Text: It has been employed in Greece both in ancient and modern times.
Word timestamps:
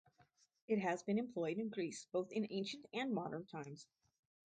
It 0.67 0.79
has 0.79 1.03
been 1.03 1.19
employed 1.19 1.59
in 1.59 1.69
Greece 1.69 2.07
both 2.11 2.31
in 2.31 2.47
ancient 2.49 2.87
and 2.91 3.13
modern 3.13 3.45
times. 3.45 3.85